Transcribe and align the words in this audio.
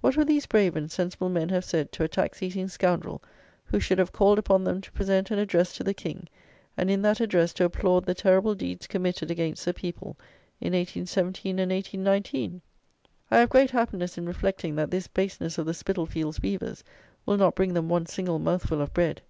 What 0.00 0.16
would 0.16 0.26
these 0.26 0.46
brave 0.46 0.74
and 0.74 0.90
sensible 0.90 1.28
men 1.28 1.48
have 1.50 1.64
said 1.64 1.92
to 1.92 2.02
a 2.02 2.08
tax 2.08 2.42
eating 2.42 2.66
scoundrel, 2.68 3.22
who 3.66 3.78
should 3.78 4.00
have 4.00 4.10
called 4.10 4.36
upon 4.36 4.64
them 4.64 4.80
to 4.80 4.90
present 4.90 5.30
an 5.30 5.38
address 5.38 5.72
to 5.76 5.84
the 5.84 5.94
King, 5.94 6.26
and 6.76 6.90
in 6.90 7.02
that 7.02 7.20
address 7.20 7.52
to 7.54 7.64
applaud 7.66 8.04
the 8.04 8.12
terrible 8.16 8.56
deeds 8.56 8.88
committed 8.88 9.30
against 9.30 9.64
the 9.64 9.72
people 9.72 10.16
in 10.60 10.72
1817 10.72 11.60
and 11.60 11.70
1819! 11.70 12.62
I 13.30 13.38
have 13.38 13.48
great 13.48 13.70
happiness 13.70 14.18
in 14.18 14.26
reflecting 14.26 14.74
that 14.74 14.90
this 14.90 15.06
baseness 15.06 15.56
of 15.56 15.66
the 15.66 15.72
Spitalfields 15.72 16.42
weavers 16.42 16.82
will 17.24 17.36
not 17.36 17.54
bring 17.54 17.72
them 17.72 17.88
one 17.88 18.06
single 18.06 18.40
mouthful 18.40 18.80
of 18.80 18.92
bread. 18.92 19.22